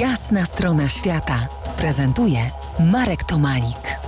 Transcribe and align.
Jasna 0.00 0.44
strona 0.44 0.88
świata 0.88 1.48
prezentuje 1.78 2.38
Marek 2.92 3.24
Tomalik. 3.24 3.98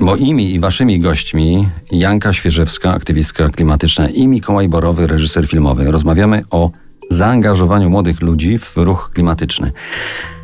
Moimi 0.00 0.54
i 0.54 0.60
waszymi 0.60 1.00
gośćmi 1.00 1.68
Janka 1.92 2.32
Świeżewska, 2.32 2.92
aktywistka 2.92 3.48
klimatyczna 3.48 4.08
i 4.08 4.28
Mikołaj 4.28 4.68
Borowy, 4.68 5.06
reżyser 5.06 5.48
filmowy. 5.48 5.90
Rozmawiamy 5.90 6.44
o 6.50 6.70
zaangażowaniu 7.10 7.90
młodych 7.90 8.20
ludzi 8.20 8.58
w 8.58 8.76
ruch 8.76 9.10
klimatyczny. 9.14 9.72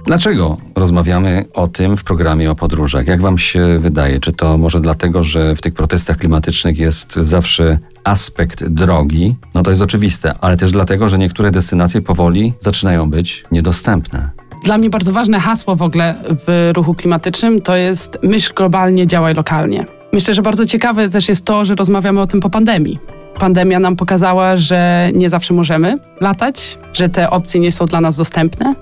Dlaczego 0.04 0.56
rozmawiamy 0.74 1.44
o 1.54 1.68
tym 1.68 1.96
w 1.96 2.04
programie 2.04 2.50
o 2.50 2.54
podróżach? 2.54 3.06
Jak 3.06 3.20
wam 3.20 3.38
się 3.38 3.78
wydaje? 3.78 4.20
Czy 4.20 4.32
to 4.32 4.58
może 4.58 4.80
dlatego, 4.80 5.22
że 5.22 5.56
w 5.56 5.60
tych 5.60 5.74
protestach 5.74 6.16
klimatycznych 6.16 6.78
jest 6.78 7.12
zawsze 7.12 7.78
aspekt 8.06 8.64
drogi? 8.64 9.36
No 9.54 9.62
to 9.62 9.70
jest 9.70 9.82
oczywiste, 9.82 10.34
ale 10.40 10.56
też 10.56 10.72
dlatego, 10.72 11.08
że 11.08 11.18
niektóre 11.18 11.50
destynacje 11.50 12.02
powoli 12.02 12.52
zaczynają 12.60 13.10
być 13.10 13.44
niedostępne. 13.52 14.30
Dla 14.64 14.78
mnie 14.78 14.90
bardzo 14.90 15.12
ważne 15.12 15.40
hasło 15.40 15.76
w 15.76 15.82
ogóle 15.82 16.14
w 16.46 16.70
ruchu 16.74 16.94
klimatycznym 16.94 17.62
to 17.62 17.76
jest 17.76 18.18
myśl 18.22 18.54
globalnie, 18.54 19.06
działaj 19.06 19.34
lokalnie. 19.34 19.86
Myślę, 20.12 20.34
że 20.34 20.42
bardzo 20.42 20.66
ciekawe 20.66 21.08
też 21.08 21.28
jest 21.28 21.44
to, 21.44 21.64
że 21.64 21.74
rozmawiamy 21.74 22.20
o 22.20 22.26
tym 22.26 22.40
po 22.40 22.50
pandemii. 22.50 22.98
Pandemia 23.38 23.78
nam 23.78 23.96
pokazała, 23.96 24.56
że 24.56 25.10
nie 25.14 25.30
zawsze 25.30 25.54
możemy 25.54 25.98
latać, 26.20 26.78
że 26.92 27.08
te 27.08 27.30
opcje 27.30 27.60
nie 27.60 27.72
są 27.72 27.86
dla 27.86 28.00
nas 28.00 28.16
dostępne. 28.16 28.74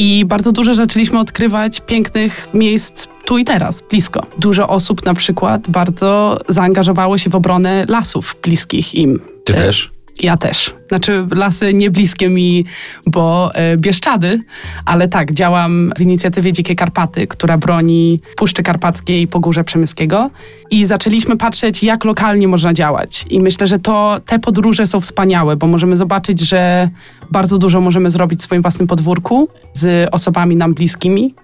I 0.00 0.24
bardzo 0.24 0.52
dużo 0.52 0.74
zaczęliśmy 0.74 1.18
odkrywać 1.18 1.80
pięknych 1.80 2.48
miejsc 2.54 3.06
tu 3.24 3.38
i 3.38 3.44
teraz, 3.44 3.82
blisko. 3.90 4.26
Dużo 4.38 4.68
osób 4.68 5.06
na 5.06 5.14
przykład 5.14 5.70
bardzo 5.70 6.38
zaangażowało 6.48 7.18
się 7.18 7.30
w 7.30 7.34
obronę 7.34 7.84
lasów 7.88 8.36
bliskich 8.42 8.94
im. 8.94 9.20
Ty 9.44 9.52
też? 9.52 9.90
Ja 10.22 10.36
też. 10.36 10.74
Znaczy 10.88 11.26
lasy 11.30 11.74
nie 11.74 11.90
bliskie 11.90 12.28
mi, 12.28 12.64
bo 13.06 13.50
e, 13.54 13.76
Bieszczady, 13.76 14.40
ale 14.84 15.08
tak, 15.08 15.32
działam 15.32 15.92
w 15.98 16.00
inicjatywie 16.00 16.52
Dzikie 16.52 16.74
Karpaty, 16.74 17.26
która 17.26 17.58
broni 17.58 18.20
Puszczy 18.36 18.62
Karpackiej 18.62 19.22
i 19.22 19.26
Pogórza 19.26 19.64
Przemyskiego 19.64 20.30
i 20.70 20.84
zaczęliśmy 20.84 21.36
patrzeć, 21.36 21.82
jak 21.82 22.04
lokalnie 22.04 22.48
można 22.48 22.74
działać. 22.74 23.24
I 23.30 23.40
myślę, 23.40 23.66
że 23.66 23.78
to 23.78 24.20
te 24.26 24.38
podróże 24.38 24.86
są 24.86 25.00
wspaniałe, 25.00 25.56
bo 25.56 25.66
możemy 25.66 25.96
zobaczyć, 25.96 26.40
że 26.40 26.88
bardzo 27.30 27.58
dużo 27.58 27.80
możemy 27.80 28.10
zrobić 28.10 28.40
w 28.40 28.42
swoim 28.42 28.62
własnym 28.62 28.88
podwórku 28.88 29.48
z 29.72 30.08
osobami 30.12 30.56
nam 30.56 30.74
bliskimi 30.74 31.34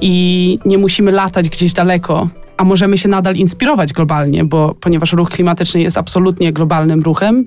i 0.00 0.58
nie 0.64 0.78
musimy 0.78 1.12
latać 1.12 1.48
gdzieś 1.48 1.72
daleko, 1.72 2.28
a 2.56 2.64
możemy 2.64 2.98
się 2.98 3.08
nadal 3.08 3.34
inspirować 3.34 3.92
globalnie, 3.92 4.44
bo 4.44 4.74
ponieważ 4.80 5.12
ruch 5.12 5.30
klimatyczny 5.30 5.80
jest 5.80 5.98
absolutnie 5.98 6.52
globalnym 6.52 7.02
ruchem, 7.02 7.46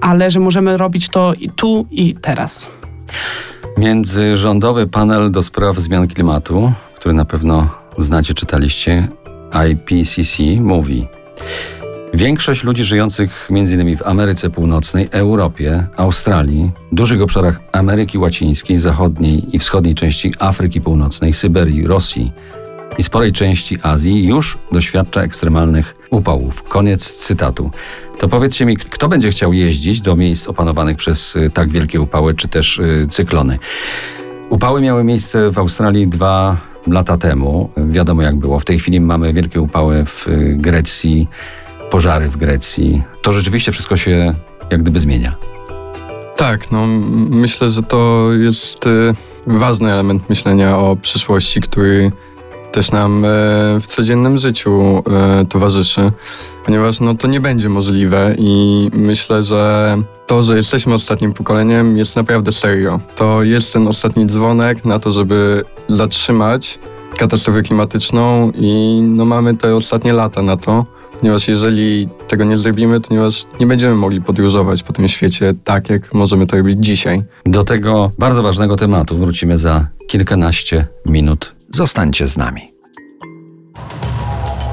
ale 0.00 0.30
że 0.30 0.40
możemy 0.40 0.76
robić 0.76 1.08
to 1.08 1.34
i 1.34 1.50
tu 1.50 1.86
i 1.90 2.14
teraz. 2.14 2.68
Międzyrządowy 3.78 4.86
panel 4.86 5.30
do 5.30 5.42
spraw 5.42 5.78
zmian 5.78 6.08
klimatu, 6.08 6.72
który 6.94 7.14
na 7.14 7.24
pewno 7.24 7.70
znacie, 7.98 8.34
czytaliście, 8.34 9.08
IPCC 9.70 10.42
mówi: 10.60 11.06
Większość 12.14 12.64
ludzi 12.64 12.84
żyjących 12.84 13.48
m.in. 13.50 13.96
w 13.96 14.06
Ameryce 14.06 14.50
Północnej, 14.50 15.08
Europie, 15.10 15.86
Australii, 15.96 16.70
dużych 16.92 17.22
obszarach 17.22 17.60
Ameryki 17.72 18.18
Łacińskiej, 18.18 18.78
zachodniej 18.78 19.56
i 19.56 19.58
wschodniej 19.58 19.94
części 19.94 20.34
Afryki 20.38 20.80
Północnej, 20.80 21.32
Syberii, 21.32 21.86
Rosji 21.86 22.32
i 22.98 23.02
sporej 23.02 23.32
części 23.32 23.78
Azji 23.82 24.24
już 24.24 24.58
doświadcza 24.72 25.22
ekstremalnych 25.22 25.94
upałów. 26.10 26.62
Koniec 26.62 27.12
cytatu. 27.12 27.70
To 28.18 28.28
powiedzcie 28.28 28.66
mi, 28.66 28.76
kto 28.76 29.08
będzie 29.08 29.30
chciał 29.30 29.52
jeździć 29.52 30.00
do 30.00 30.16
miejsc 30.16 30.48
opanowanych 30.48 30.96
przez 30.96 31.36
y, 31.36 31.50
tak 31.50 31.70
wielkie 31.70 32.00
upały, 32.00 32.34
czy 32.34 32.48
też 32.48 32.78
y, 32.78 33.06
cyklony? 33.10 33.58
Upały 34.50 34.80
miały 34.80 35.04
miejsce 35.04 35.50
w 35.50 35.58
Australii 35.58 36.08
dwa 36.08 36.56
lata 36.86 37.18
temu. 37.18 37.70
Wiadomo 37.76 38.22
jak 38.22 38.36
było. 38.36 38.60
W 38.60 38.64
tej 38.64 38.78
chwili 38.78 39.00
mamy 39.00 39.32
wielkie 39.32 39.60
upały 39.60 40.04
w 40.06 40.28
y, 40.28 40.54
Grecji, 40.58 41.28
pożary 41.90 42.28
w 42.28 42.36
Grecji. 42.36 43.02
To 43.22 43.32
rzeczywiście 43.32 43.72
wszystko 43.72 43.96
się 43.96 44.34
jak 44.70 44.82
gdyby 44.82 45.00
zmienia. 45.00 45.34
Tak, 46.36 46.72
no 46.72 46.86
myślę, 47.30 47.70
że 47.70 47.82
to 47.82 48.28
jest 48.32 48.88
ważny 49.46 49.92
element 49.92 50.28
myślenia 50.28 50.78
o 50.78 50.96
przyszłości, 50.96 51.60
który 51.60 52.12
też 52.72 52.92
nam 52.92 53.24
e, 53.24 53.28
w 53.80 53.86
codziennym 53.86 54.38
życiu 54.38 55.02
e, 55.10 55.44
towarzyszy, 55.44 56.12
ponieważ 56.64 57.00
no, 57.00 57.14
to 57.14 57.26
nie 57.26 57.40
będzie 57.40 57.68
możliwe 57.68 58.34
i 58.38 58.90
myślę, 58.92 59.42
że 59.42 59.96
to, 60.26 60.42
że 60.42 60.56
jesteśmy 60.56 60.94
ostatnim 60.94 61.32
pokoleniem 61.32 61.98
jest 61.98 62.16
naprawdę 62.16 62.52
serio. 62.52 63.00
To 63.16 63.42
jest 63.42 63.72
ten 63.72 63.88
ostatni 63.88 64.26
dzwonek 64.26 64.84
na 64.84 64.98
to, 64.98 65.12
żeby 65.12 65.64
zatrzymać 65.88 66.78
katastrofę 67.18 67.62
klimatyczną 67.62 68.52
i 68.54 69.00
no, 69.02 69.24
mamy 69.24 69.54
te 69.56 69.76
ostatnie 69.76 70.12
lata 70.12 70.42
na 70.42 70.56
to, 70.56 70.86
ponieważ 71.20 71.48
jeżeli 71.48 72.08
tego 72.28 72.44
nie 72.44 72.58
zrobimy, 72.58 73.00
to 73.00 73.08
ponieważ 73.08 73.44
nie 73.60 73.66
będziemy 73.66 73.94
mogli 73.94 74.20
podróżować 74.20 74.82
po 74.82 74.92
tym 74.92 75.08
świecie 75.08 75.54
tak, 75.64 75.90
jak 75.90 76.14
możemy 76.14 76.46
to 76.46 76.56
robić 76.56 76.76
dzisiaj. 76.80 77.24
Do 77.46 77.64
tego 77.64 78.10
bardzo 78.18 78.42
ważnego 78.42 78.76
tematu 78.76 79.16
wrócimy 79.16 79.58
za 79.58 79.86
kilkanaście 80.06 80.86
minut. 81.06 81.54
Zostańcie 81.74 82.28
z 82.28 82.36
nami. 82.36 82.74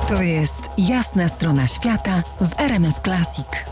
To 0.08 0.22
jest 0.22 0.70
Jasna 0.78 1.28
strona 1.28 1.68
świata 1.68 2.24
w 2.42 2.60
RMS 2.60 2.96
Classic. 3.04 3.66